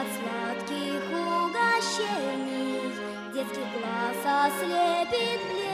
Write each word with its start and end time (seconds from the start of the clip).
от 0.00 0.06
сладких 0.18 1.02
угощений 1.10 2.92
детский 3.32 3.64
глаз 3.74 4.46
ослепит 4.46 5.40
блеск. 5.48 5.65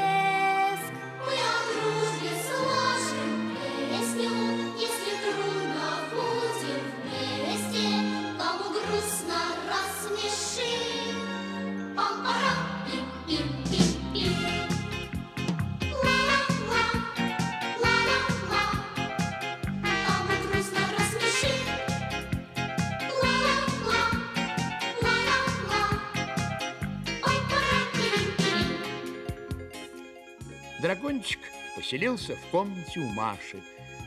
Дракончик 30.83 31.39
поселился 31.77 32.35
в 32.35 32.51
комнате 32.51 32.99
у 32.99 33.09
Маши. 33.11 33.63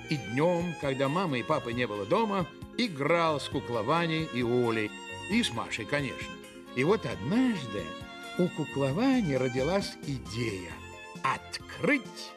И 0.10 0.18
днем, 0.18 0.76
когда 0.82 1.08
мамы 1.08 1.40
и 1.40 1.44
папы 1.44 1.72
не 1.72 1.88
было 1.88 2.06
дома, 2.06 2.46
играл 2.78 3.40
с 3.40 3.48
куклованей 3.48 4.26
и 4.34 4.44
Олей. 4.44 4.92
И 5.32 5.42
с 5.42 5.52
Машей, 5.52 5.86
конечно. 5.86 6.34
И 6.76 6.84
вот 6.84 7.06
однажды 7.06 7.82
у 8.38 8.50
кукловани 8.50 9.36
родилась 9.36 9.94
идея 10.06 10.74
открыть 11.24 12.34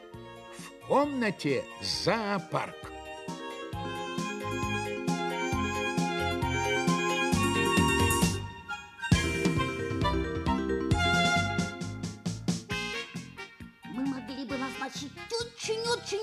в 0.57 0.87
комнате 0.87 1.65
зоопарк. 1.81 2.88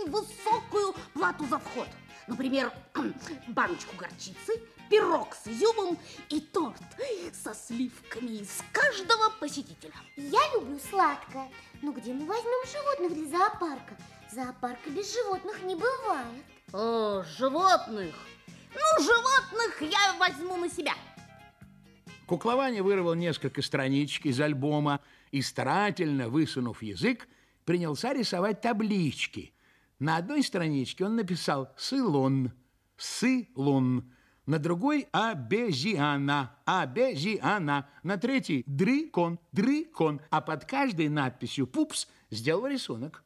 Высокую 0.06 0.94
плату 1.14 1.46
за 1.46 1.58
вход. 1.58 1.88
Например, 2.26 2.72
баночку 3.48 3.96
горчицы, 3.96 4.60
пирог 4.90 5.34
с 5.34 5.46
изюмом 5.46 5.98
и 6.28 6.40
торт 6.40 6.82
со 7.32 7.54
сливками 7.54 8.40
из 8.40 8.62
каждого 8.72 9.30
посетителя. 9.38 9.94
Я 10.16 10.40
люблю 10.54 10.78
сладкое, 10.90 11.50
но 11.82 11.92
где 11.92 12.12
мы 12.12 12.26
возьмем 12.26 12.66
животных 12.66 13.14
для 13.14 13.38
зоопарка? 13.38 13.96
Зоопарка 14.32 14.90
без 14.90 15.12
животных 15.12 15.62
не 15.62 15.74
бывает. 15.74 16.44
О, 16.72 17.22
животных! 17.38 18.14
Ну, 18.74 19.02
животных 19.02 19.82
я 19.82 20.14
возьму 20.18 20.56
на 20.56 20.68
себя. 20.68 20.92
Куклование 22.26 22.82
вырвал 22.82 23.14
несколько 23.14 23.62
страничек 23.62 24.26
из 24.26 24.40
альбома 24.40 25.00
и, 25.30 25.42
старательно 25.42 26.28
высунув 26.28 26.82
язык, 26.82 27.28
принялся 27.64 28.12
рисовать 28.12 28.60
таблички. 28.60 29.52
На 29.98 30.18
одной 30.18 30.42
страничке 30.42 31.06
он 31.06 31.16
написал 31.16 31.72
«сылон», 31.76 32.52
«сылон», 32.98 34.12
на 34.44 34.58
другой 34.58 35.08
«обезьяна», 35.10 36.54
«обезьяна», 36.66 37.88
на 38.02 38.18
третьей 38.18 38.62
«дрыкон», 38.66 39.38
«дрыкон», 39.52 40.20
а 40.30 40.42
под 40.42 40.66
каждой 40.66 41.08
надписью 41.08 41.66
«пупс» 41.66 42.08
сделал 42.30 42.66
рисунок. 42.66 43.24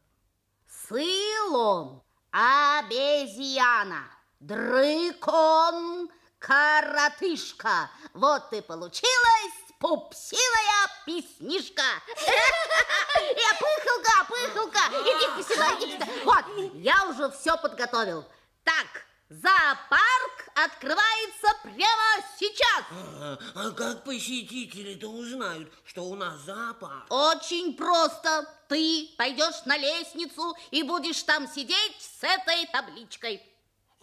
Сылон, 0.69 2.03
обезьяна, 2.31 4.05
дрыкон, 4.39 6.09
коротышка. 6.39 7.91
Вот 8.15 8.53
и 8.53 8.61
получилась 8.61 9.70
пупсивая 9.81 10.89
песнишка. 11.07 11.83
Я 12.27 13.55
пыхалка, 13.59 14.25
пыхалка, 14.29 14.81
идите 15.03 15.53
сюда, 15.53 15.75
идите 15.79 15.93
сюда. 15.95 16.07
Вот, 16.25 16.45
я 16.75 17.07
уже 17.07 17.31
все 17.31 17.57
подготовил. 17.57 18.25
Так, 18.63 18.87
зоопарк 19.31 20.51
открывается 20.55 21.49
прямо 21.63 22.25
сейчас. 22.39 22.85
А, 22.93 23.39
а 23.55 23.71
как 23.71 24.05
посетители-то 24.05 25.09
узнают, 25.09 25.73
что 25.85 26.05
у 26.05 26.15
нас 26.15 26.39
зоопарк? 26.41 27.07
Очень 27.11 27.75
просто. 27.75 28.47
Ты 28.69 29.09
пойдешь 29.17 29.65
на 29.65 29.79
лестницу 29.79 30.55
и 30.71 30.83
будешь 30.83 31.23
там 31.23 31.49
сидеть 31.49 31.97
с 31.99 32.23
этой 32.23 32.67
табличкой. 32.67 33.43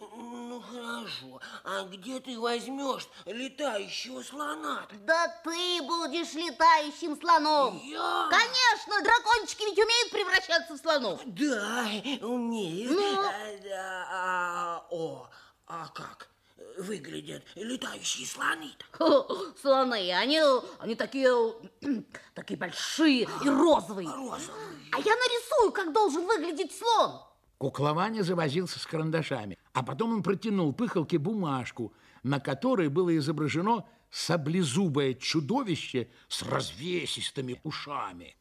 Ну 0.00 0.60
хорошо, 0.60 1.40
а 1.64 1.82
где 1.82 2.20
ты 2.20 2.38
возьмешь 2.38 3.08
летающего 3.26 4.22
слона? 4.22 4.86
-то? 4.88 4.96
Да 5.04 5.26
ты 5.42 5.82
будешь 5.82 6.34
летающим 6.34 7.18
слоном. 7.20 7.80
Я? 7.84 8.28
Конечно, 8.30 9.02
дракончики 9.02 9.64
ведь 9.64 9.78
умеют 9.78 10.10
превращаться 10.10 10.74
в 10.74 10.78
слонов. 10.78 11.20
Да, 11.24 11.84
умею. 12.22 12.92
Ну? 12.92 13.20
А, 13.20 13.58
да, 13.64 14.08
а, 14.10 14.86
о, 14.90 15.28
а 15.66 15.88
как 15.88 16.28
выглядят 16.76 17.42
летающие 17.56 18.26
слоны-то? 18.26 18.84
Хо, 18.92 19.52
Слоны, 19.60 20.12
они, 20.12 20.40
они 20.78 20.94
такие, 20.94 21.32
такие 22.34 22.56
большие 22.56 23.28
и 23.44 23.48
розовые. 23.48 24.08
Розовые. 24.08 24.78
А 24.92 24.98
я 24.98 25.16
нарисую, 25.16 25.72
как 25.72 25.92
должен 25.92 26.24
выглядеть 26.24 26.76
слон. 26.78 27.27
Куклование 27.58 28.22
завозился 28.22 28.78
с 28.78 28.86
карандашами, 28.86 29.58
а 29.72 29.82
потом 29.82 30.12
он 30.12 30.22
протянул 30.22 30.72
пыхалке 30.72 31.18
бумажку, 31.18 31.92
на 32.22 32.38
которой 32.38 32.88
было 32.88 33.16
изображено 33.16 33.84
саблезубое 34.10 35.14
чудовище 35.14 36.08
с 36.28 36.42
развесистыми 36.42 37.60
ушами. 37.64 38.36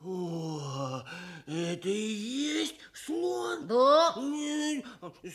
О, 0.00 1.02
это 1.46 1.88
и 1.88 1.92
есть 1.92 2.76
слон? 2.92 3.66
Да. 3.68 4.14
Нет, 4.16 4.84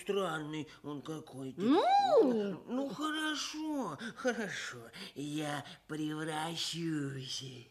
странный 0.01 0.67
он 0.83 1.01
какой-то. 1.03 1.61
Ну? 1.61 2.63
Ну, 2.67 2.89
хорошо, 2.89 3.97
хорошо. 4.15 4.79
Я 5.15 5.63
превращусь. 5.87 7.69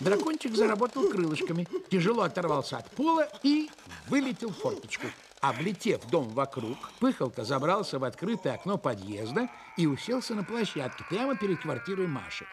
Дракончик 0.00 0.54
заработал 0.54 1.08
крылышками, 1.08 1.66
тяжело 1.90 2.22
оторвался 2.22 2.78
от 2.78 2.90
пола 2.92 3.28
и 3.42 3.68
вылетел 4.08 4.50
в 4.50 4.58
форточку. 4.58 5.08
Облетев 5.40 6.08
дом 6.08 6.28
вокруг, 6.28 6.76
Пыхалка 7.00 7.44
забрался 7.44 7.98
в 7.98 8.04
открытое 8.04 8.54
окно 8.54 8.78
подъезда 8.78 9.48
и 9.76 9.86
уселся 9.86 10.34
на 10.34 10.44
площадке 10.44 11.04
прямо 11.08 11.36
перед 11.36 11.60
квартирой 11.60 12.06
Маши. 12.06 12.46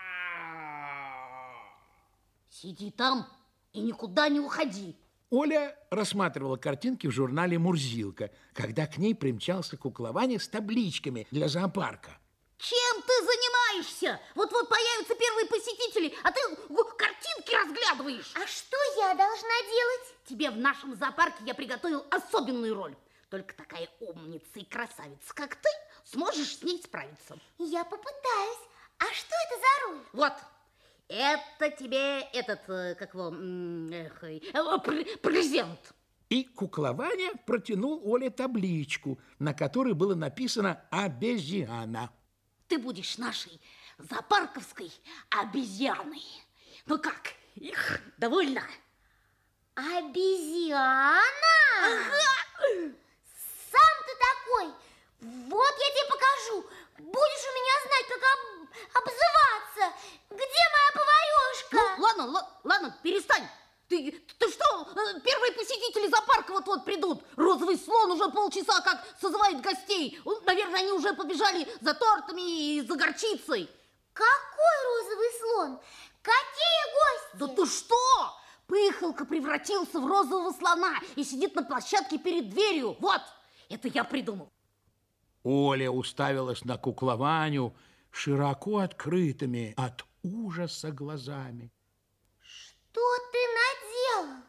Сиди 2.49 2.89
там 2.89 3.27
и 3.73 3.81
никуда 3.81 4.29
не 4.29 4.39
уходи. 4.39 4.95
Оля 5.29 5.75
рассматривала 5.89 6.57
картинки 6.57 7.07
в 7.07 7.11
журнале 7.11 7.59
«Мурзилка», 7.59 8.31
когда 8.53 8.87
к 8.87 8.97
ней 8.97 9.13
примчался 9.13 9.75
куклование 9.75 10.39
с 10.39 10.47
табличками 10.47 11.27
для 11.31 11.47
зоопарка. 11.47 12.17
Чем 12.57 13.01
ты 13.01 13.13
занимаешься? 13.25 13.44
Вот-вот 14.35 14.69
появятся 14.69 15.15
первые 15.15 15.45
посетители, 15.47 16.13
а 16.23 16.31
ты 16.31 16.39
в- 16.69 16.95
картинки 16.97 17.53
разглядываешь. 17.55 18.31
А 18.35 18.45
что 18.47 18.77
я 18.97 19.13
должна 19.13 19.61
делать? 19.63 20.15
Тебе 20.25 20.49
в 20.51 20.57
нашем 20.57 20.95
зоопарке 20.95 21.43
я 21.45 21.53
приготовил 21.53 22.05
особенную 22.09 22.73
роль. 22.75 22.95
Только 23.29 23.53
такая 23.55 23.89
умница 23.99 24.59
и 24.59 24.63
красавица, 24.65 25.33
как 25.33 25.55
ты, 25.55 25.69
сможешь 26.05 26.57
с 26.57 26.63
ней 26.63 26.81
справиться. 26.81 27.37
Я 27.57 27.83
попытаюсь. 27.83 28.59
А 28.99 29.05
что 29.13 29.35
это 29.47 29.59
за 29.59 29.87
роль? 29.87 30.01
Вот, 30.13 30.33
это 31.09 31.69
тебе 31.71 32.21
этот, 32.33 32.61
э, 32.69 32.95
как 32.95 33.13
его, 33.13 33.27
эх, 33.93 34.23
э, 34.23 34.39
пр- 34.83 35.17
презент. 35.21 35.79
И 36.29 36.43
куклование 36.43 37.33
протянул 37.45 38.01
Оле 38.03 38.29
табличку, 38.29 39.19
на 39.37 39.53
которой 39.53 39.93
было 39.93 40.15
написано 40.15 40.81
«Обезьяна». 40.89 42.09
Ты 42.67 42.77
будешь 42.79 43.17
нашей 43.17 43.59
зоопарковской 43.97 44.91
обезьяной. 45.29 46.23
Ну 46.85 46.97
как, 46.99 47.33
их 47.55 47.99
довольно? 48.17 48.63
Обезьяна? 49.75 51.21
Сам 53.71 53.95
ты 54.05 54.13
такой. 54.29 54.73
Вот 55.21 55.75
я 55.79 55.89
тебе 55.91 56.09
покажу. 56.09 56.69
Будешь 56.97 57.45
у 57.49 57.53
меня 57.55 57.75
знать, 57.85 58.07
как 58.07 58.21
об- 58.33 59.03
обзываться. 59.03 59.97
Где 60.29 60.63
моя 60.73 60.91
поварешка? 60.93 61.95
Ну, 61.97 62.03
ладно, 62.03 62.25
ла- 62.25 62.59
ладно, 62.63 62.97
перестань. 63.03 63.47
Ты, 63.89 64.11
ты 64.39 64.49
что, 64.51 64.87
э, 64.95 65.19
первые 65.21 65.51
посетители 65.51 66.07
зоопарка 66.45 66.51
вот-вот 66.53 66.85
придут. 66.85 67.23
Розовый 67.35 67.77
слон 67.77 68.11
уже 68.11 68.29
полчаса 68.31 68.81
как 68.81 69.03
созывает 69.19 69.61
гостей. 69.61 70.19
Он, 70.25 70.35
Наверное, 70.45 70.81
они 70.81 70.91
уже 70.91 71.13
побежали 71.13 71.67
за 71.81 71.93
тортами 71.93 72.77
и 72.77 72.81
за 72.81 72.95
горчицей. 72.95 73.69
Какой 74.13 74.75
розовый 74.85 75.27
слон? 75.39 75.79
Какие 76.21 76.93
гости? 76.93 77.37
Да 77.39 77.47
ты 77.47 77.65
что? 77.69 77.95
Пыхалка 78.67 79.25
превратился 79.25 79.99
в 79.99 80.07
розового 80.07 80.51
слона 80.51 80.99
и 81.15 81.23
сидит 81.23 81.55
на 81.55 81.63
площадке 81.63 82.17
перед 82.17 82.49
дверью. 82.49 82.95
Вот, 82.99 83.21
это 83.69 83.87
я 83.89 84.03
придумал. 84.03 84.51
Оля 85.43 85.91
уставилась 85.91 86.63
на 86.65 86.77
куклованию 86.77 87.75
широко 88.09 88.79
открытыми 88.79 89.73
от 89.77 90.03
ужаса 90.23 90.91
глазами. 90.91 91.71
Что 92.41 93.01
ты 93.31 93.37
наделал? 94.23 94.45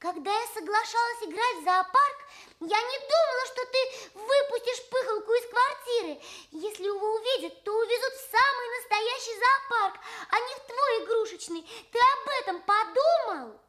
Когда 0.00 0.32
я 0.32 0.46
соглашалась 0.54 1.22
играть 1.24 1.60
в 1.60 1.64
зоопарк, 1.64 2.18
я 2.60 2.80
не 2.90 2.98
думала, 3.12 3.44
что 3.52 3.60
ты 3.70 3.80
выпустишь 4.14 4.88
пыхалку 4.88 5.30
из 5.30 5.46
квартиры. 5.50 6.22
Если 6.52 6.84
его 6.84 7.16
увидят, 7.16 7.62
то 7.62 7.70
увезут 7.70 8.14
в 8.14 8.30
самый 8.32 8.66
настоящий 8.78 9.36
зоопарк, 9.36 10.00
а 10.30 10.40
не 10.40 10.54
в 10.56 10.60
твой 10.66 10.92
игрушечный. 11.04 11.62
Ты 11.92 11.98
об 12.16 12.24
этом 12.40 12.62
подумал? 12.64 13.60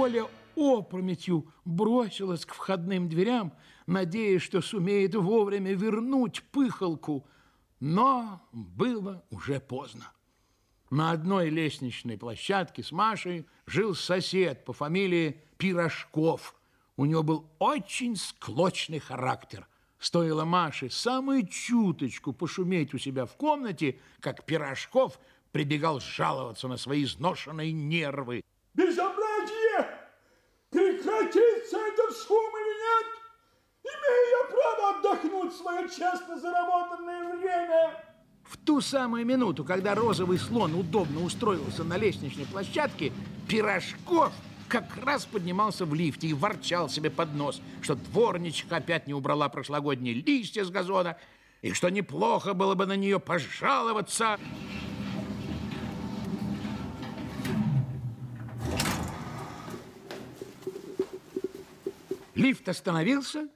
Оля 0.00 0.26
опрометью 0.54 1.52
бросилась 1.66 2.46
к 2.46 2.54
входным 2.54 3.10
дверям, 3.10 3.52
надеясь, 3.86 4.40
что 4.40 4.62
сумеет 4.62 5.14
вовремя 5.14 5.74
вернуть 5.74 6.42
пыхалку, 6.50 7.28
но 7.78 8.40
было 8.52 9.22
уже 9.28 9.60
поздно. 9.60 10.15
На 10.90 11.10
одной 11.10 11.50
лестничной 11.50 12.16
площадке 12.16 12.82
с 12.82 12.92
Машей 12.92 13.46
жил 13.66 13.94
сосед 13.94 14.64
по 14.64 14.72
фамилии 14.72 15.42
Пирожков. 15.58 16.54
У 16.96 17.04
него 17.06 17.24
был 17.24 17.46
очень 17.58 18.14
склочный 18.14 19.00
характер. 19.00 19.66
Стоило 19.98 20.44
Маше 20.44 20.88
самую 20.88 21.46
чуточку 21.48 22.32
пошуметь 22.32 22.94
у 22.94 22.98
себя 22.98 23.26
в 23.26 23.34
комнате, 23.36 23.98
как 24.20 24.44
Пирожков 24.44 25.18
прибегал 25.50 25.98
жаловаться 25.98 26.68
на 26.68 26.76
свои 26.76 27.02
изношенные 27.02 27.72
нервы. 27.72 28.44
Безобразие! 28.74 29.90
Прекратится 30.70 31.78
этот 31.78 32.16
шум 32.16 32.52
или 32.56 32.74
нет? 32.84 33.06
Имею 33.82 34.30
я 34.30 34.54
право 34.54 34.98
отдохнуть 34.98 35.56
свое 35.56 35.88
честно 35.88 36.38
заработанное 36.38 37.36
время? 37.36 38.15
В 38.48 38.56
ту 38.56 38.80
самую 38.80 39.26
минуту, 39.26 39.64
когда 39.64 39.94
розовый 39.94 40.38
слон 40.38 40.74
удобно 40.74 41.22
устроился 41.22 41.82
на 41.84 41.96
лестничной 41.96 42.46
площадке, 42.46 43.12
Пирожков 43.48 44.32
как 44.68 44.96
раз 45.04 45.24
поднимался 45.24 45.84
в 45.84 45.94
лифте 45.94 46.28
и 46.28 46.34
ворчал 46.34 46.88
себе 46.88 47.10
под 47.10 47.34
нос, 47.34 47.60
что 47.82 47.94
дворничиха 47.94 48.76
опять 48.76 49.06
не 49.06 49.14
убрала 49.14 49.48
прошлогодние 49.48 50.14
листья 50.14 50.64
с 50.64 50.70
газона, 50.70 51.16
и 51.62 51.72
что 51.72 51.88
неплохо 51.88 52.54
было 52.54 52.74
бы 52.74 52.86
на 52.86 52.96
нее 52.96 53.18
пожаловаться. 53.18 54.38
Лифт 62.34 62.68
остановился 62.68 63.48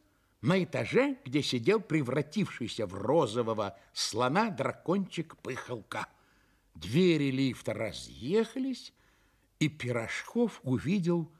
на 0.43 0.63
этаже, 0.63 1.17
где 1.25 1.43
сидел 1.43 1.81
превратившийся 1.81 2.87
в 2.87 2.95
розового 2.95 3.77
слона 3.93 4.51
дракончик 4.51 5.37
Пыхалка. 5.39 6.07
Двери 6.75 7.31
лифта 7.31 7.75
разъехались, 7.75 8.93
и 9.59 9.69
Пирожков 9.69 10.61
увидел 10.63 11.31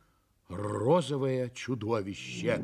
розовое 0.49 1.49
чудовище, 1.51 2.63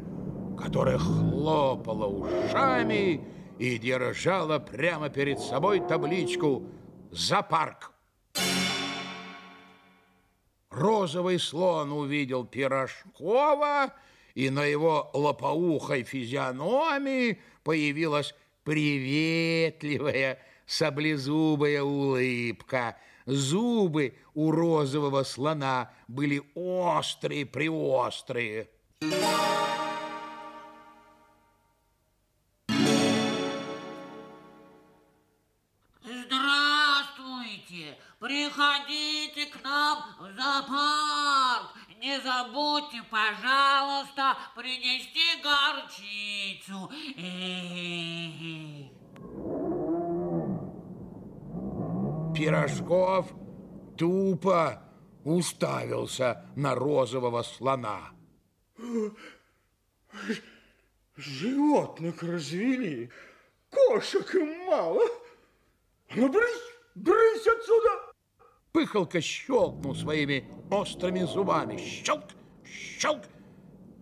которое 0.59 0.99
хлопало 0.99 2.07
ушами 2.07 3.25
и 3.59 3.79
держало 3.79 4.59
прямо 4.59 5.09
перед 5.09 5.39
собой 5.39 5.81
табличку 5.81 6.69
«Зоопарк». 7.11 7.93
Розовый 10.71 11.39
слон 11.39 11.93
увидел 11.93 12.45
Пирожкова, 12.45 13.95
на 14.51 14.65
его 14.65 15.11
лопоухой 15.15 16.05
физиономии 16.05 17.41
появилась 17.65 18.35
приветливая 18.65 20.39
саблезубая 20.67 21.83
улыбка. 21.83 22.99
Зубы 23.25 24.15
у 24.35 24.51
розового 24.51 25.23
слона 25.23 25.91
были 26.07 26.43
острые-приострые. 26.55 28.69
Здравствуйте! 36.03 37.97
Приходите 38.21 39.47
к 39.47 39.65
нам 39.65 40.05
в 40.21 40.31
зоопарк. 40.37 40.86
Не 42.17 42.23
забудьте, 42.23 43.03
пожалуйста, 43.11 44.39
принести 44.55 45.43
горчицу. 45.43 46.91
Пирожков 52.35 53.27
тупо 53.99 54.83
уставился 55.25 56.47
на 56.57 56.75
розового 56.75 57.43
слона. 57.43 58.13
Животных 61.17 62.23
развели, 62.23 63.11
кошек 63.71 64.35
им 64.37 64.65
мало. 64.65 65.05
Ну, 66.15 66.29
брысь, 66.31 66.63
брысь 66.95 67.47
отсюда! 67.47 68.16
Пыхалка 68.77 69.23
щелкнул 69.23 69.97
своими 69.97 70.45
острыми 70.71 71.21
зубами. 71.21 71.79
Щелк, 71.79 72.25
щелк. 72.63 73.23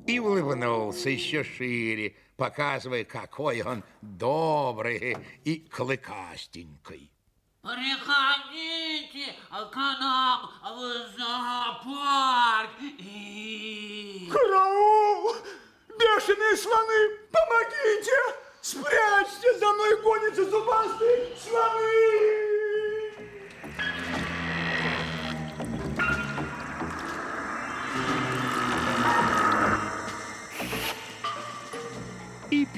И 0.04 0.18
улыбнулся 0.18 1.10
еще 1.10 1.44
шире, 1.44 2.16
показывая, 2.36 3.04
какой 3.04 3.62
он 3.62 3.84
добрый 4.02 5.16
и 5.44 5.60
клыкастенький. 5.70 7.12
Приходите 7.62 9.36
к 9.70 9.76
нам 9.76 10.50
в 10.60 11.18
зоопарк. 11.18 12.70
Эй. 12.98 14.28
Караул! 14.28 15.36
Бешеные 15.88 16.56
слоны, 16.56 17.18
помогите! 17.30 18.18
Спрячьте, 18.60 19.56
за 19.56 19.72
мной 19.72 20.02
гонятся 20.02 20.50
зубастые 20.50 21.28
слоны! 21.36 22.53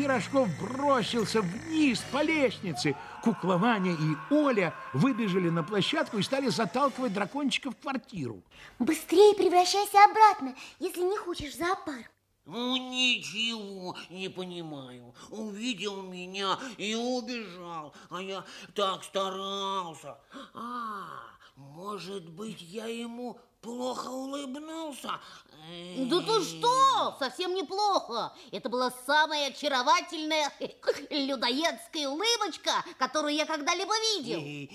Пирожков 0.07 0.49
бросился 0.61 1.43
вниз 1.43 1.99
по 2.13 2.23
лестнице. 2.23 2.95
Куклования 3.25 3.93
и 3.93 4.33
Оля 4.33 4.73
выбежали 4.93 5.49
на 5.49 5.65
площадку 5.65 6.19
и 6.19 6.23
стали 6.23 6.47
заталкивать 6.47 7.13
дракончика 7.13 7.73
в 7.73 7.77
квартиру. 7.77 8.41
Быстрее 8.79 9.35
превращайся 9.35 10.05
обратно, 10.05 10.55
если 10.79 11.01
не 11.01 11.17
хочешь 11.17 11.55
в 11.55 11.59
зоопарк. 11.59 12.09
Ну, 12.45 12.77
ничего 12.77 13.97
не 14.09 14.29
понимаю. 14.29 15.13
Увидел 15.31 16.01
меня 16.03 16.57
и 16.77 16.95
убежал. 16.95 17.93
А 18.09 18.23
я 18.23 18.45
так 18.77 19.03
старался. 19.03 20.19
А, 20.55 21.09
может 21.57 22.29
быть, 22.29 22.61
я 22.61 22.87
ему 22.87 23.39
плохо 23.61 24.09
улыбнулся? 24.09 25.21
Эй. 25.69 26.07
Да 26.07 26.21
ты 26.21 26.43
что? 26.45 27.17
Совсем 27.19 27.55
неплохо. 27.55 28.33
Это 28.53 28.69
была 28.69 28.93
самая 29.07 29.49
очаровательная 29.49 30.53
людоедская 31.11 32.09
улыбочка, 32.09 32.73
которую 32.99 33.35
я 33.35 33.47
когда-либо 33.47 33.93
видел. 34.15 34.39
Эй, 34.39 34.71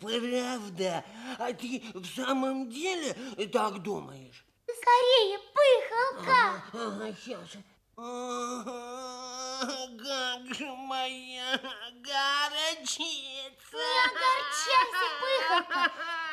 Правда? 0.00 1.04
А 1.38 1.52
ты 1.52 1.82
в 1.94 2.06
самом 2.06 2.70
деле 2.70 3.14
так 3.52 3.82
думаешь? 3.82 4.46
Скорее, 4.64 5.38
пыхалка! 5.52 6.64
Ага, 6.72 7.16
сейчас. 7.20 7.62
Как 8.00 8.08
же 10.54 10.64
моя 10.74 11.60
горчица! 12.00 13.76
Не 13.76 13.92
огорчайся, 14.06 15.06
пыхалка! 15.20 15.92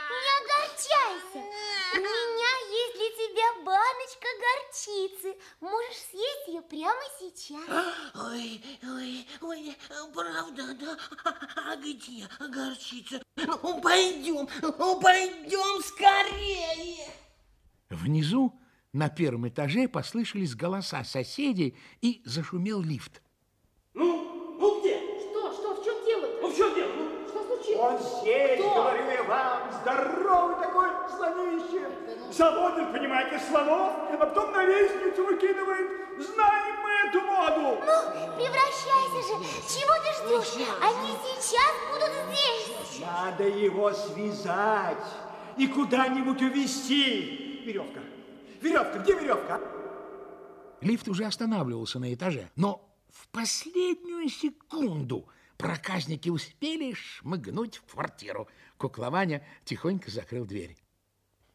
Не 0.09 0.31
огорчайся! 0.39 1.41
У 1.93 1.97
меня 1.97 2.53
есть 2.71 2.95
для 2.95 3.09
тебя 3.09 3.47
баночка 3.65 4.27
горчицы. 4.39 5.29
Можешь 5.59 6.03
съесть 6.09 6.47
ее 6.47 6.62
прямо 6.62 7.03
сейчас. 7.19 7.67
Ой, 8.15 8.63
ой, 8.83 9.27
ой, 9.41 9.75
правда, 10.13 10.74
да? 10.74 10.97
А 11.57 11.75
где 11.75 12.29
горчица? 12.47 13.21
Ну, 13.36 13.81
пойдем, 13.81 14.47
пойдем 15.01 15.83
скорее! 15.83 17.12
Внизу 17.89 18.53
на 18.98 19.10
первом 19.10 19.48
этаже 19.48 19.88
послышались 19.88 20.56
голоса 20.56 21.04
соседей 21.04 21.77
и 22.01 22.22
зашумел 22.25 22.82
лифт. 22.82 23.22
Ну, 23.94 24.58
ну 24.60 24.80
где? 24.80 24.98
Что, 25.20 25.54
что, 25.54 25.75
в 25.80 25.86
чем 25.86 26.04
дело? 26.04 26.27
Ну, 26.42 26.50
в 26.50 26.58
чем 26.58 26.74
дело? 26.74 26.92
Ну, 26.94 27.27
Что 27.30 27.44
случилось? 27.46 27.80
Он 27.80 28.22
здесь, 28.22 28.60
говорю 28.60 29.12
я 29.12 29.24
вам, 29.24 29.72
здоровый 29.82 30.56
такой 30.56 30.88
слонище. 31.16 31.92
Заводит, 32.32 32.92
понимаете, 32.92 33.39
слонов, 33.48 33.94
а 34.12 34.18
потом 34.18 34.51
на 34.51 34.66
лестницу 34.66 35.24
выкидывает. 35.25 35.88
Знаем 36.18 36.75
мы 36.82 37.10
эту 37.10 37.22
моду. 37.22 37.84
Ну, 37.86 38.36
превращайся 38.36 39.22
же. 39.27 39.36
Чего 39.77 39.94
ты 40.01 40.42
ждешь? 40.42 40.68
Они 40.82 41.12
сейчас 41.24 41.74
будут 41.92 42.12
здесь. 42.34 43.00
Надо 43.00 43.48
его 43.48 43.94
связать 43.94 45.06
и 45.56 45.68
куда-нибудь 45.68 46.42
увезти. 46.42 47.62
Веревка. 47.63 48.00
Веревка, 48.62 49.00
где 49.00 49.14
веревка? 49.14 49.62
Лифт 50.82 51.08
уже 51.08 51.26
останавливался 51.26 52.00
на 52.00 52.14
этаже, 52.14 52.50
но 52.56 52.88
в 53.10 53.28
последнюю 53.30 54.30
секунду 54.30 55.28
проказники 55.58 56.30
успели 56.30 56.94
шмыгнуть 56.94 57.78
в 57.78 57.92
квартиру. 57.92 58.48
Куклованя 58.78 59.44
тихонько 59.66 60.12
закрыл 60.12 60.46
дверь. 60.46 60.78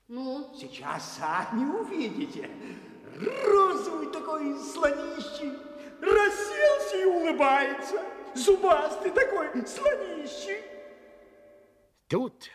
Ну, 0.09 0.53
Сейчас 0.59 1.19
сами 1.19 1.65
увидите. 1.65 2.51
Розовый 3.45 4.13
такой 4.13 4.59
слонище. 4.59 5.57
Расселся 6.01 6.97
и 7.01 7.05
улыбается. 7.05 8.03
Зубастый 8.35 9.11
такой 9.13 9.67
слонище. 9.67 10.63
Тут 12.09 12.51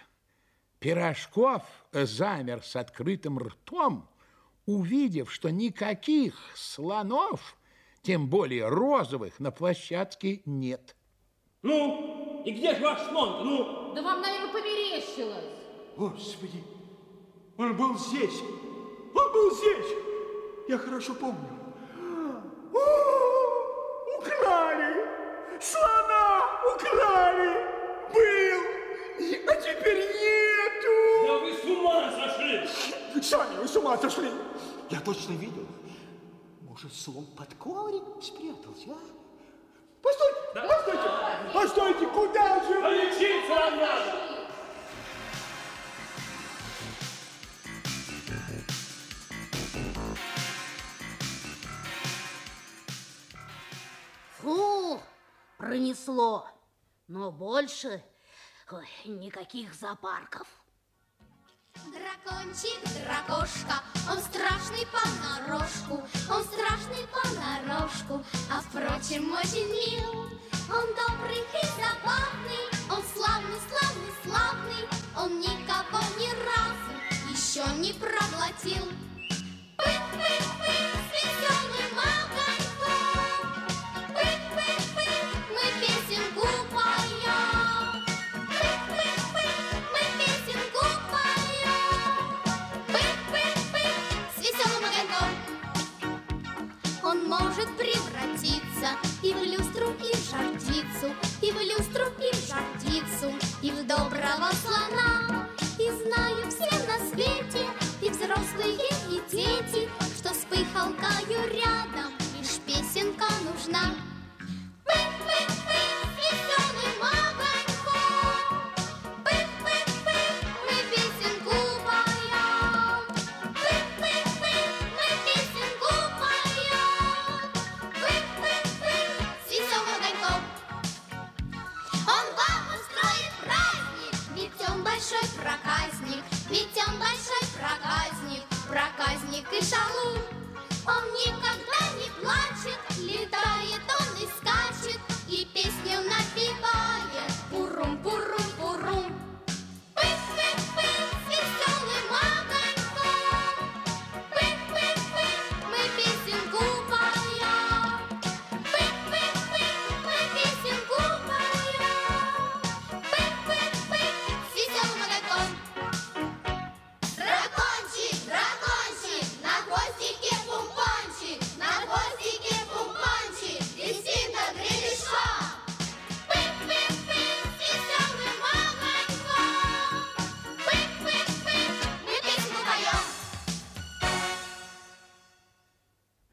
Пирожков 0.80 1.64
замер 1.92 2.64
с 2.64 2.76
открытым 2.76 3.40
ртом, 3.40 4.08
увидев, 4.68 5.32
что 5.32 5.50
никаких 5.50 6.36
слонов, 6.56 7.58
тем 8.04 8.28
более 8.28 8.68
розовых, 8.68 9.40
на 9.40 9.50
площадке 9.50 10.42
нет. 10.46 10.96
Ну, 11.64 12.44
и 12.46 12.52
где 12.52 12.76
же 12.76 12.84
ваш 12.84 13.02
слон 13.10 13.44
Ну, 13.44 13.94
да 13.96 14.02
вам, 14.04 14.22
наверное, 14.22 14.54
померещилось. 14.54 15.46
Господи, 15.96 16.64
он 17.58 17.76
был 17.76 17.98
здесь. 17.98 18.40
Он 19.16 19.34
был 19.34 19.52
здесь. 19.56 19.98
Я 20.68 20.78
хорошо 20.78 21.16
помню. 21.16 21.50
О, 22.74 24.18
украли! 24.20 25.08
Слона 25.60 26.42
украли! 26.76 27.67
Сами 33.28 33.58
вы 33.58 33.68
с 33.68 33.76
ума 33.76 33.98
сошли! 33.98 34.32
Я 34.90 35.02
точно 35.02 35.34
видел. 35.34 35.68
Может, 36.62 36.94
слон 36.94 37.26
под 37.36 37.54
коврик 37.56 38.24
спрятался, 38.24 38.92
а? 38.92 39.00
Постойте, 40.02 40.40
постойте, 40.54 41.10
постойте, 41.54 42.08
куда 42.08 42.64
же 42.64 42.80
вы? 42.80 42.90
Лечиться 42.96 43.54
надо! 43.76 44.38
Фу, 54.38 55.02
пронесло. 55.58 56.48
Но 57.10 57.34
больше 57.34 58.02
ой, 58.72 58.88
никаких 59.04 59.74
зоопарков. 59.74 60.48
Дракончик, 61.86 62.82
дракошка, 63.04 63.84
он 64.10 64.18
страшный 64.20 64.88
понарошку, 64.92 66.04
он 66.30 66.44
страшный 66.44 67.06
понарошку, 67.14 68.24
а 68.52 68.62
впрочем 68.62 69.32
очень 69.32 69.70
мил. 69.70 70.24
Он 70.70 70.86
добрый 70.96 71.38
и 71.38 71.66
забавный, 71.78 72.66
он 72.90 73.04
славный, 73.14 73.60
славный, 73.70 74.12
славный, 74.24 74.88
он 75.16 75.40
никого 75.40 76.00
ни 76.18 76.30
разу 76.46 77.32
еще 77.32 77.64
не 77.78 77.94
проглотил. 77.94 78.97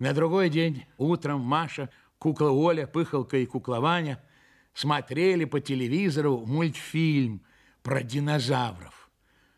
На 0.04 0.12
другой 0.12 0.50
день 0.50 0.84
утром 0.98 1.40
Маша, 1.40 1.88
кукла 2.18 2.50
Оля, 2.50 2.86
пыхалка 2.86 3.38
и 3.38 3.46
кукла 3.46 3.80
Ваня 3.80 4.22
смотрели 4.74 5.46
по 5.46 5.60
телевизору 5.60 6.44
мультфильм 6.44 7.40
про 7.82 8.02
динозавров. 8.02 9.08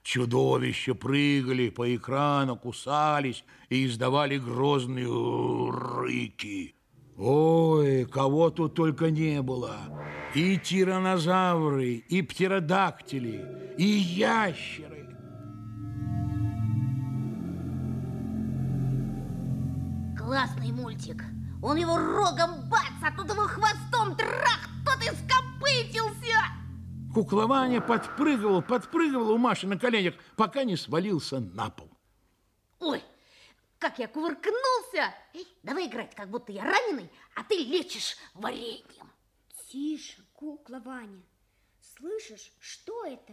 Чудовища 0.04 0.94
прыгали 0.94 1.68
по 1.70 1.92
экрану, 1.92 2.56
кусались 2.56 3.44
и 3.70 3.86
издавали 3.86 4.38
грозные 4.38 5.08
рыки. 5.08 6.76
Ой, 7.16 8.04
кого 8.04 8.50
тут 8.50 8.76
только 8.76 9.10
не 9.10 9.42
было. 9.42 9.80
И 10.36 10.58
тиранозавры, 10.58 11.94
и 12.08 12.22
птеродактили, 12.22 13.74
и 13.78 13.84
ящеры. 13.84 15.15
Классный 20.26 20.72
мультик. 20.72 21.22
Он 21.62 21.76
его 21.76 21.96
рогом 21.96 22.68
бац, 22.68 22.98
а 23.00 23.16
тут 23.16 23.30
его 23.30 23.42
хвостом 23.42 24.16
трах, 24.16 24.58
тот 24.84 25.00
и 25.00 25.14
скопытился. 25.14 26.34
Кукла 27.14 27.46
Ваня 27.46 27.80
подпрыгивал, 27.80 28.60
подпрыгивал 28.60 29.30
у 29.30 29.38
Маши 29.38 29.68
на 29.68 29.78
коленях, 29.78 30.14
пока 30.34 30.64
не 30.64 30.76
свалился 30.76 31.38
на 31.38 31.70
пол. 31.70 31.88
Ой, 32.80 33.04
как 33.78 34.00
я 34.00 34.08
кувыркнулся. 34.08 35.14
Эй, 35.32 35.46
давай 35.62 35.86
играть, 35.86 36.12
как 36.16 36.28
будто 36.28 36.50
я 36.50 36.64
раненый, 36.64 37.08
а 37.36 37.44
ты 37.44 37.58
лечишь 37.58 38.16
вареньем. 38.34 39.12
Тише, 39.70 40.24
кукла 40.32 40.82
Ваня. 40.84 41.22
Слышишь, 41.96 42.52
что 42.58 43.04
это? 43.04 43.32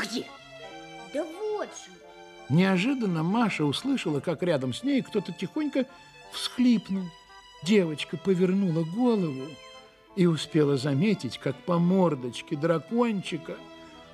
Где? 0.00 0.26
Да 1.12 1.24
вот 1.24 1.68
же. 1.68 1.92
Неожиданно 2.48 3.22
Маша 3.22 3.64
услышала, 3.64 4.20
как 4.20 4.42
рядом 4.42 4.72
с 4.72 4.82
ней 4.82 5.02
кто-то 5.02 5.32
тихонько 5.32 5.86
всхлипнул. 6.32 7.04
Девочка 7.62 8.16
повернула 8.16 8.84
голову 8.84 9.48
и 10.16 10.26
успела 10.26 10.76
заметить, 10.76 11.38
как 11.38 11.56
по 11.56 11.78
мордочке 11.78 12.56
дракончика 12.56 13.56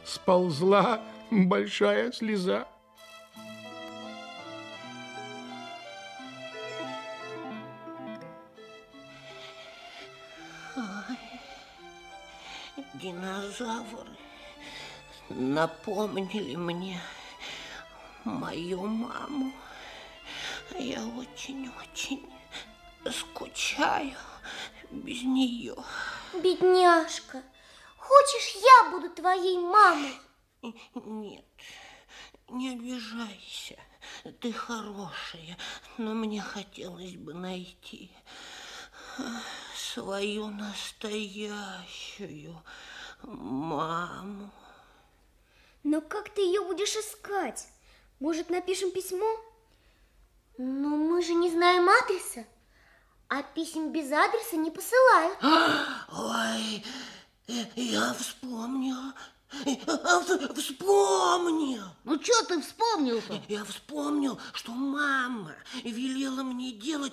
сползла 0.05 1.01
большая 1.31 2.13
слеза. 2.13 2.67
Динозавры 12.95 14.14
напомнили 15.29 16.57
мне 16.57 17.01
мою 18.25 18.87
маму. 18.87 19.53
Я 20.79 21.05
очень-очень 21.07 22.29
скучаю 23.11 24.17
без 24.91 25.23
нее. 25.23 25.77
Бедняжка, 26.35 27.43
хочешь, 27.97 28.57
я 28.57 28.91
буду 28.91 29.11
твоей 29.11 29.59
мамой? 29.59 30.15
Нет, 30.95 31.45
не 32.49 32.71
обижайся. 32.73 33.79
Ты 34.41 34.53
хорошая, 34.53 35.59
но 35.99 36.15
мне 36.15 36.41
хотелось 36.41 37.17
бы 37.17 37.35
найти 37.35 38.11
свою 39.75 40.49
настоящую 40.49 41.83
маму. 43.23 44.51
Но 45.85 46.01
как 46.01 46.31
ты 46.31 46.41
ее 46.41 46.63
будешь 46.63 46.97
искать? 46.97 47.69
Может, 48.19 48.49
напишем 48.49 48.91
письмо? 48.91 49.39
Но 50.57 50.89
мы 50.89 51.23
же 51.23 51.35
не 51.35 51.51
знаем 51.51 51.89
адреса, 51.89 52.47
а 53.29 53.43
писем 53.43 53.93
без 53.93 54.11
адреса 54.11 54.57
не 54.57 54.71
посылают. 54.71 55.39
Ой, 56.13 56.85
э, 57.49 57.65
я 57.77 58.15
вспомнил. 58.15 59.13
Вспомнил. 60.57 61.85
Ну, 62.05 62.23
что 62.23 62.45
ты 62.47 62.61
вспомнил-то? 62.61 63.43
Я 63.49 63.65
вспомнил, 63.65 64.39
что 64.53 64.73
мама 64.73 65.55
велела 65.83 66.43
мне 66.43 66.73
делать, 66.73 67.13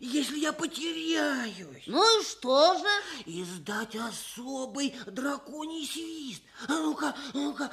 если 0.00 0.38
я 0.38 0.52
потеряюсь. 0.52 1.84
Ну 1.86 2.20
и 2.20 2.24
что 2.24 2.78
же? 2.78 2.86
Издать 3.26 3.96
особый 3.96 4.94
драконий 5.06 5.86
свист. 5.86 6.42
А 6.68 6.72
ну-ка, 6.72 7.14
ну-ка, 7.34 7.70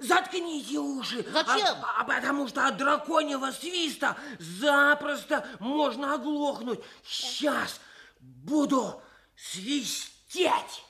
заткните 0.00 0.78
уши. 0.78 1.26
Зачем? 1.32 1.76
А, 1.82 2.00
а 2.00 2.04
потому 2.04 2.48
что 2.48 2.66
от 2.66 2.76
драконьего 2.76 3.50
свиста 3.52 4.16
запросто 4.38 5.46
можно 5.60 6.14
оглохнуть. 6.14 6.80
Сейчас 7.04 7.80
буду 8.20 9.00
свистеть. 9.36 10.84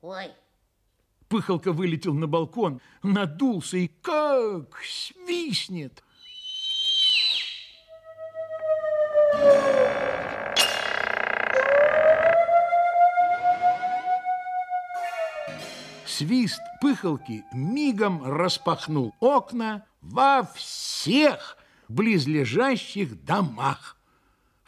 Ой, 0.00 0.32
Пыхалка 1.32 1.72
вылетел 1.72 2.12
на 2.12 2.26
балкон, 2.26 2.82
надулся 3.02 3.78
и 3.78 3.88
как 4.02 4.78
свистнет. 4.84 6.04
Свист 16.04 16.60
пыхалки 16.82 17.44
мигом 17.54 18.22
распахнул 18.22 19.14
окна 19.18 19.86
во 20.02 20.46
всех 20.54 21.56
близлежащих 21.88 23.24
домах. 23.24 23.96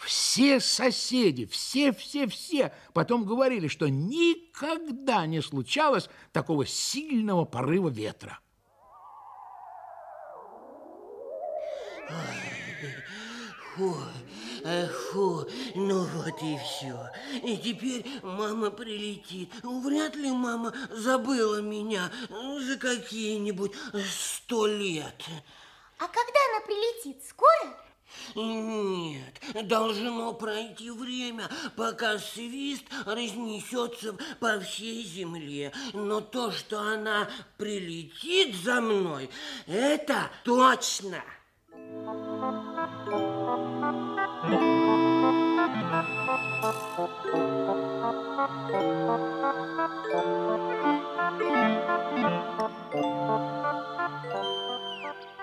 Все 0.04 0.60
соседи, 0.60 1.46
все-все-все 1.46 2.74
потом 2.92 3.24
говорили, 3.24 3.68
что 3.68 3.88
никогда 3.88 5.26
не 5.26 5.40
случалось 5.40 6.10
такого 6.32 6.66
сильного 6.66 7.44
порыва 7.46 7.88
ветра. 7.88 8.38
Фу, 13.76 13.96
э, 14.62 14.86
фу, 14.88 15.48
ну 15.74 16.04
вот 16.04 16.42
и 16.42 16.58
все. 16.58 17.10
И 17.42 17.56
теперь 17.56 18.06
мама 18.22 18.70
прилетит. 18.70 19.50
Вряд 19.62 20.14
ли 20.16 20.30
мама 20.30 20.72
забыла 20.90 21.60
меня 21.60 22.12
за 22.28 22.76
какие-нибудь 22.76 23.72
сто 24.06 24.66
лет. 24.66 25.24
А 25.98 26.06
когда 26.06 26.40
она 26.50 26.66
прилетит? 26.66 27.24
Скоро? 27.26 27.84
Нет, 28.35 29.40
должно 29.68 30.33
пройти 30.33 30.90
время, 30.90 31.48
пока 31.77 32.18
свист 32.18 32.85
разнесется 33.07 34.16
по 34.40 34.61
всей 34.61 35.05
земле. 35.05 35.72
Но 35.92 36.20
то, 36.20 36.50
что 36.50 36.81
она 36.81 37.29
прилетит 37.57 38.57
за 38.57 38.81
мной, 38.81 39.31
это 39.66 40.31
точно. 40.44 41.22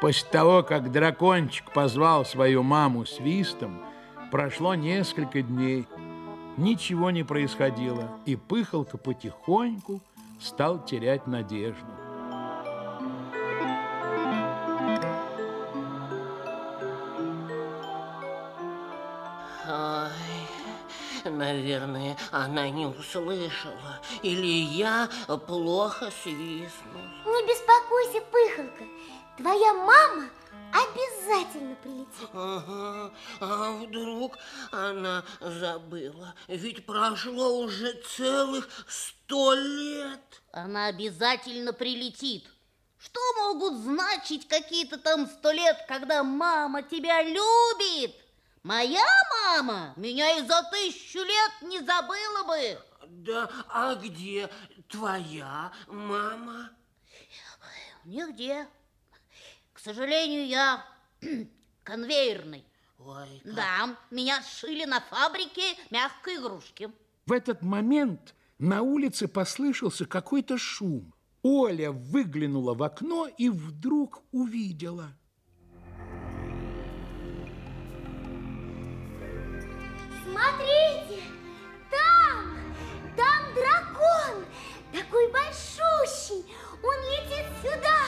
После 0.01 0.27
того, 0.27 0.63
как 0.63 0.91
дракончик 0.91 1.71
позвал 1.71 2.25
свою 2.25 2.63
маму 2.63 3.05
свистом, 3.05 3.83
прошло 4.31 4.73
несколько 4.73 5.43
дней. 5.43 5.87
Ничего 6.57 7.11
не 7.11 7.23
происходило, 7.23 8.09
и 8.25 8.35
Пыхалка 8.35 8.97
потихоньку 8.97 10.01
стал 10.41 10.83
терять 10.83 11.27
надежду. 11.27 11.85
Ой, 19.69 21.31
наверное, 21.31 22.17
она 22.31 22.67
не 22.71 22.87
услышала. 22.87 23.99
Или 24.23 24.47
я 24.47 25.07
плохо 25.45 26.09
свистнул. 26.23 27.20
Твоя 29.41 29.73
мама 29.73 30.29
обязательно 30.71 31.75
прилетит. 31.77 32.29
Ага, 32.31 33.11
а 33.39 33.71
вдруг 33.71 34.37
она 34.71 35.23
забыла? 35.39 36.35
Ведь 36.47 36.85
прошло 36.85 37.57
уже 37.57 37.91
целых 38.15 38.69
сто 38.87 39.55
лет. 39.55 40.43
она 40.51 40.85
обязательно 40.85 41.73
прилетит. 41.73 42.47
Что 42.99 43.19
могут 43.39 43.79
значить 43.79 44.47
какие-то 44.47 44.99
там 44.99 45.25
сто 45.25 45.51
лет, 45.51 45.85
когда 45.87 46.23
мама 46.23 46.83
тебя 46.83 47.23
любит? 47.23 48.15
Моя 48.61 49.07
мама 49.43 49.93
меня 49.95 50.37
и 50.37 50.45
за 50.45 50.61
тысячу 50.71 51.17
лет 51.17 51.51
не 51.63 51.79
забыла 51.79 52.43
бы. 52.45 52.79
Да, 53.07 53.49
а 53.69 53.95
где 53.95 54.51
твоя 54.87 55.71
мама? 55.87 56.69
Нигде. 58.05 58.67
К 59.81 59.83
сожалению, 59.83 60.45
я 60.45 60.85
конвейерный. 61.83 62.63
Ой, 62.99 63.41
как- 63.43 63.55
Да, 63.55 63.97
меня 64.11 64.39
сшили 64.43 64.85
на 64.85 65.01
фабрике 65.01 65.75
мягкой 65.89 66.35
игрушки. 66.35 66.91
В 67.25 67.31
этот 67.31 67.63
момент 67.63 68.35
на 68.59 68.83
улице 68.83 69.27
послышался 69.27 70.05
какой-то 70.05 70.59
шум. 70.59 71.15
Оля 71.41 71.91
выглянула 71.91 72.75
в 72.75 72.83
окно 72.83 73.27
и 73.39 73.49
вдруг 73.49 74.21
увидела. 74.31 75.17
Смотрите, 80.23 81.23
там, 81.89 82.45
там 83.17 83.53
дракон, 83.55 84.45
такой 84.93 85.31
большущий. 85.31 86.45
Он 86.83 86.97
летит 87.11 87.45
сюда 87.61 88.01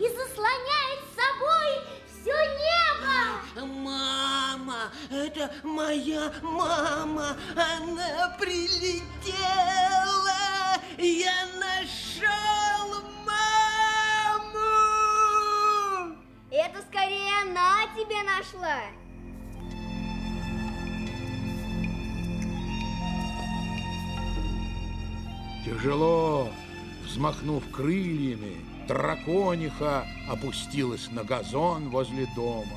и 0.00 0.08
заслоняет 0.08 1.00
с 1.04 1.14
собой 1.14 1.68
все 2.06 2.32
небо. 2.32 3.20
Мама, 3.66 4.90
это 5.10 5.52
моя 5.62 6.32
мама, 6.40 7.36
она 7.54 8.34
прилетела, 8.38 9.10
я 10.96 11.46
нашел 11.60 13.02
маму! 13.26 14.56
Это 16.50 16.80
скорее 16.88 17.42
она 17.42 17.86
тебя 17.94 18.22
нашла. 18.22 18.80
Тяжело 25.62 26.48
взмахнув 27.04 27.70
крыльями, 27.70 28.69
дракониха 28.90 30.04
опустилась 30.28 31.12
на 31.12 31.22
газон 31.22 31.90
возле 31.90 32.26
дома. 32.34 32.76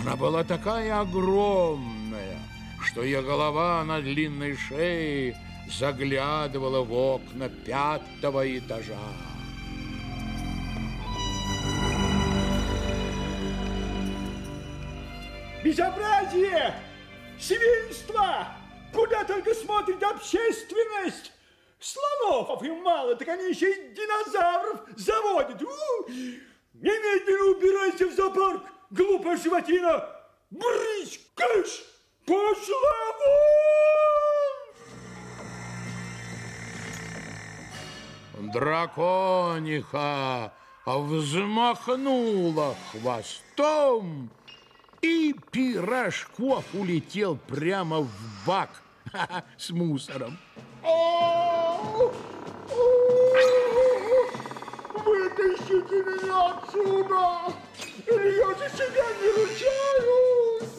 Она 0.00 0.16
была 0.16 0.42
такая 0.42 1.00
огромная, 1.00 2.40
что 2.82 3.04
ее 3.04 3.22
голова 3.22 3.84
на 3.84 4.00
длинной 4.00 4.56
шее 4.56 5.36
заглядывала 5.70 6.82
в 6.82 6.92
окна 6.92 7.48
пятого 7.48 8.58
этажа. 8.58 8.98
Безобразие! 15.62 16.74
Свинство! 17.38 18.48
Куда 18.92 19.22
только 19.22 19.54
смотрит 19.54 20.02
общественность! 20.02 21.33
Слонов 22.34 22.62
им 22.64 22.82
мало, 22.82 23.14
так 23.14 23.28
они 23.28 23.50
еще 23.50 23.70
и 23.70 23.94
динозавров 23.94 24.80
заводят. 24.96 25.62
У! 25.62 25.66
Немедленно 26.74 27.56
убирайся 27.56 28.08
в 28.08 28.12
зоопарк, 28.12 28.64
глупая 28.90 29.36
животина! 29.36 30.04
Брысь, 30.50 31.20
кыш! 31.34 31.84
Пошла 32.26 33.14
вон! 38.40 38.50
Дракониха 38.50 40.52
взмахнула 40.84 42.74
хвостом, 42.90 44.28
и 45.02 45.36
Пирожков 45.52 46.64
улетел 46.74 47.36
прямо 47.36 48.00
в 48.00 48.10
бак 48.44 48.82
с 49.56 49.70
мусором. 49.70 50.36
Вытащите 55.04 55.96
меня 56.02 56.38
отсюда! 56.50 57.24
Или 58.06 58.28
я 58.38 58.50
за 58.54 58.68
себя 58.76 59.06
не 59.20 59.28
ручаюсь! 59.30 60.74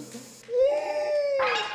Так! 1.37 1.65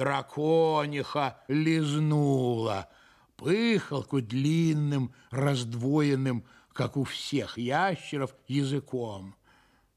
Дракониха 0.00 1.42
лизнула 1.48 2.88
пыхалку 3.36 4.22
длинным, 4.22 5.12
раздвоенным, 5.30 6.44
как 6.72 6.96
у 6.96 7.04
всех 7.04 7.58
ящеров, 7.58 8.34
языком. 8.46 9.34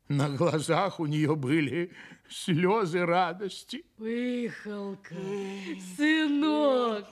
На 0.09 0.29
глазах 0.29 0.99
у 0.99 1.05
нее 1.05 1.35
были 1.35 1.91
слезы 2.29 3.05
радости. 3.05 3.85
Пыхалка, 3.97 5.15
сынок, 5.95 7.05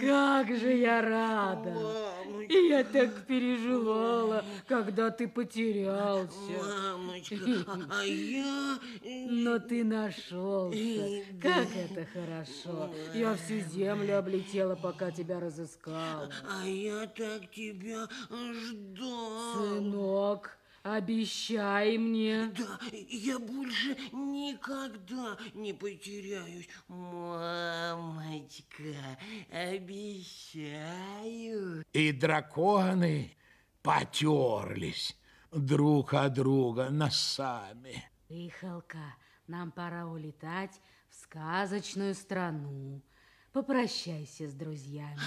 как 0.00 0.48
же 0.56 0.72
я 0.72 1.02
рада. 1.02 1.74
И 2.48 2.68
я 2.68 2.84
так 2.84 3.26
переживала, 3.26 4.44
когда 4.66 5.10
ты 5.10 5.28
потерялся. 5.28 6.36
Мамочка, 6.58 7.36
а 7.90 8.02
я... 8.02 8.78
Но 9.30 9.58
ты 9.58 9.84
нашелся. 9.84 11.22
Как 11.40 11.68
это 11.76 12.06
хорошо. 12.12 12.94
Я 13.14 13.34
всю 13.34 13.60
землю 13.60 14.18
облетела, 14.18 14.74
пока 14.74 15.10
тебя 15.10 15.38
разыскала. 15.38 16.30
А 16.48 16.66
я 16.66 17.06
так 17.06 17.50
тебя 17.50 18.08
ждал. 18.30 19.54
Сынок, 19.54 20.56
обещай 20.82 21.98
мне. 21.98 22.52
Да, 22.56 22.78
я 22.92 23.38
больше 23.38 23.96
никогда 24.12 25.36
не 25.54 25.72
потеряюсь. 25.72 26.68
Мамочка, 26.88 28.82
обещаю. 29.50 30.64
И 31.92 32.12
драконы 32.12 33.36
потерлись 33.82 35.16
друг 35.52 36.14
от 36.14 36.34
друга 36.34 36.90
носами. 36.90 38.04
Пыхалка, 38.28 39.16
нам 39.46 39.72
пора 39.72 40.06
улетать 40.06 40.80
в 41.08 41.14
сказочную 41.16 42.14
страну. 42.14 43.02
Попрощайся 43.52 44.48
с 44.48 44.52
друзьями. 44.52 45.18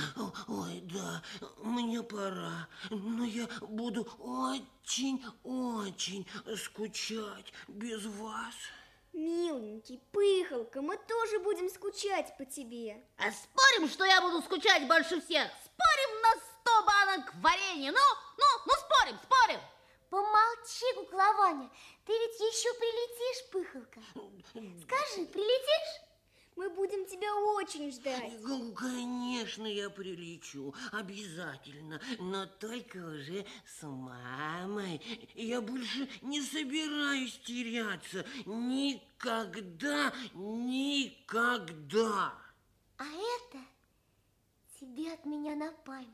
Ой, 0.48 0.80
да, 0.84 1.22
мне 1.58 2.02
пора, 2.02 2.70
но 2.90 3.26
я 3.26 3.50
буду 3.60 4.08
очень-очень 4.18 6.26
скучать 6.56 7.52
без 7.68 8.06
вас. 8.06 8.56
Миленький, 9.12 10.00
пыхалка, 10.14 10.82
мы 10.82 10.96
тоже 10.98 11.40
будем 11.40 11.70
скучать 11.70 12.34
по 12.38 12.46
тебе. 12.46 13.06
А 13.18 13.30
спорим, 13.30 13.90
что 13.90 14.06
я 14.06 14.22
буду 14.22 14.42
скучать 14.42 14.88
больше 14.88 15.20
всех? 15.20 15.52
Спорим 15.66 16.22
на 16.22 16.34
сто 16.40 16.82
банок 16.86 17.36
варенья? 17.42 17.92
Ну, 17.92 18.00
ну, 18.38 18.46
ну, 18.66 18.72
спорим, 18.72 19.20
спорим. 19.22 19.60
Помолчи, 20.10 20.94
куклованя, 20.96 21.70
ты 22.06 22.14
ведь 22.14 22.40
еще 22.40 22.74
прилетишь, 22.80 23.44
пыхалка. 23.52 24.00
Скажи, 24.86 25.26
прилетишь? 25.26 26.13
Мы 26.56 26.70
будем 26.70 27.06
тебя 27.06 27.34
очень 27.58 27.92
ждать. 27.92 28.34
Ну, 28.42 28.74
конечно, 28.74 29.66
я 29.66 29.90
прилечу, 29.90 30.74
обязательно, 30.92 32.00
но 32.20 32.46
только 32.46 32.98
уже 32.98 33.46
с 33.66 33.84
мамой. 33.84 35.02
Я 35.34 35.62
больше 35.62 36.08
не 36.22 36.42
собираюсь 36.42 37.38
теряться. 37.40 38.26
Никогда, 38.46 40.14
никогда. 40.34 42.34
А 42.98 43.04
это 43.04 43.60
тебе 44.80 45.14
от 45.14 45.26
меня 45.26 45.56
на 45.56 45.72
память. 45.72 46.08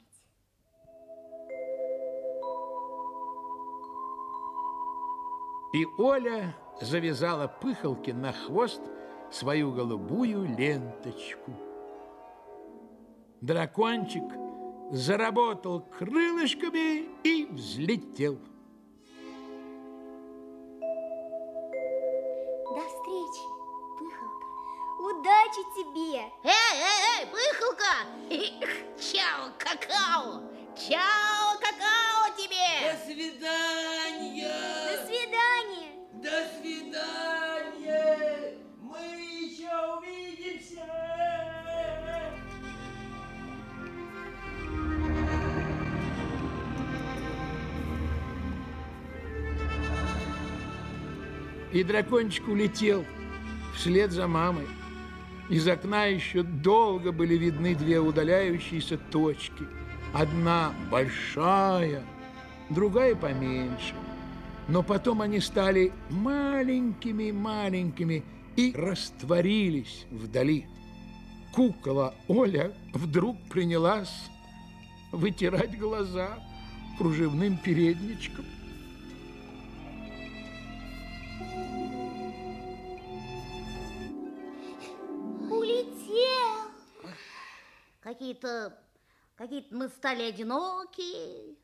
И 5.73 5.85
Оля 5.99 6.55
завязала 6.81 7.47
пыхалки 7.47 8.11
на 8.11 8.33
хвост 8.33 8.81
свою 9.31 9.71
голубую 9.71 10.45
ленточку. 10.57 11.53
Дракончик 13.41 14.23
заработал 14.91 15.81
крылышками 15.81 17.07
и 17.23 17.47
взлетел. 17.51 18.37
До 22.65 22.81
встречи, 22.85 23.45
пыхалка. 23.97 24.45
Удачи 24.99 25.63
тебе! 25.75 26.21
Эй, 26.43 26.75
эй, 26.75 26.99
эй, 27.15 27.27
пыхалка! 27.27 27.93
Чао, 28.99 29.51
какао! 29.57 30.41
Чао, 30.75 31.57
какао 31.59 32.35
тебе! 32.37 32.91
До 32.91 32.97
свидания! 33.05 33.39
До 33.39 34.49
свидания! 34.49 34.78
И 51.71 51.83
дракончик 51.83 52.47
улетел 52.47 53.05
вслед 53.75 54.11
за 54.11 54.27
мамой. 54.27 54.65
Из 55.49 55.67
окна 55.67 56.05
еще 56.05 56.41
долго 56.43 57.11
были 57.11 57.35
видны 57.35 57.75
две 57.75 57.99
удаляющиеся 57.99 58.97
точки. 58.97 59.65
Одна 60.13 60.73
большая, 60.91 62.03
другая 62.69 63.15
поменьше. 63.15 63.95
Но 64.67 64.83
потом 64.83 65.21
они 65.21 65.39
стали 65.39 65.91
маленькими-маленькими 66.09 68.23
и 68.55 68.73
растворились 68.75 70.05
вдали. 70.11 70.67
Кукла 71.53 72.13
Оля 72.27 72.73
вдруг 72.93 73.37
принялась 73.49 74.29
вытирать 75.11 75.79
глаза 75.79 76.37
кружевным 76.97 77.57
передничком. 77.57 78.45
Улетел. 86.19 87.15
Какие-то, 88.01 88.77
какие-то 89.35 89.75
мы 89.75 89.89
стали 89.89 90.23
одинокие. 90.23 91.55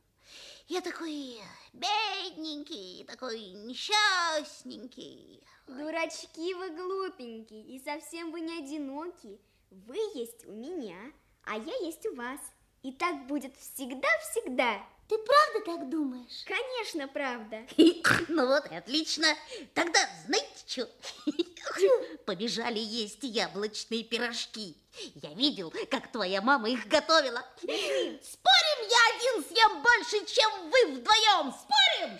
Я 0.68 0.82
такой 0.82 1.40
бедненький, 1.74 3.06
такой 3.06 3.40
несчастненький. 3.40 5.44
Дурачки 5.68 6.54
вы 6.54 6.72
глупенькие, 6.72 7.64
и 7.64 7.84
совсем 7.84 8.32
вы 8.32 8.42
не 8.42 8.60
одиноки. 8.60 9.40
Вы 9.72 9.98
есть 10.16 10.46
у 10.46 10.52
меня, 10.52 10.98
а 11.44 11.58
я 11.58 11.76
есть 11.86 12.06
у 12.06 12.16
вас. 12.16 12.40
И 12.84 12.92
так 12.92 13.28
будет 13.28 13.56
всегда-всегда. 13.58 14.84
Ты 15.08 15.18
правда 15.20 15.66
так 15.66 15.90
думаешь? 15.90 16.44
Конечно, 16.46 17.08
правда. 17.08 17.66
Ну 18.28 18.48
вот 18.48 18.66
и 18.72 18.76
отлично. 18.76 19.28
Тогда 19.74 20.00
знаете 20.26 20.48
что? 20.66 20.90
Побежали 22.26 22.80
есть 22.80 23.24
яблочные 23.24 24.04
пирожки. 24.04 24.76
Я 25.16 25.34
видел, 25.34 25.72
как 25.92 26.12
твоя 26.12 26.42
мама 26.42 26.70
их 26.70 26.88
готовила. 26.88 27.44
Спорим, 27.60 28.80
я 28.90 29.16
один 29.16 29.44
съем 29.44 29.84
больше, 29.84 30.26
чем 30.26 30.52
вы 30.70 30.96
вдвоем. 30.96 31.54
Спорим? 31.54 32.20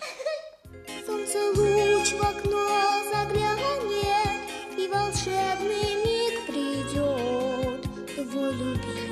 Солнце 1.06 1.38
луч 1.58 2.12
в 2.12 2.22
окно 2.22 3.02
заглянет, 3.10 4.78
И 4.78 4.88
волшебный 4.88 5.94
миг 6.04 6.46
придет. 6.46 7.82
Твой 8.14 8.52
любимый 8.52 9.05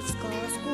кукла 0.00 0.69